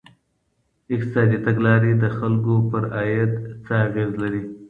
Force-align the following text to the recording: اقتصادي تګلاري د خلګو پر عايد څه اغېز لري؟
اقتصادي 0.95 1.37
تګلاري 1.45 1.91
د 2.03 2.05
خلګو 2.17 2.57
پر 2.69 2.83
عايد 2.97 3.31
څه 3.65 3.73
اغېز 3.87 4.11
لري؟ 4.21 4.43